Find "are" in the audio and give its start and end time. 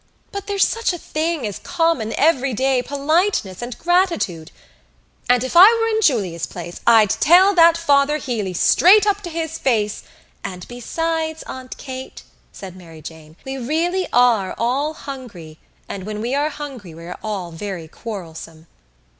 14.11-14.55, 16.33-16.49, 17.05-17.19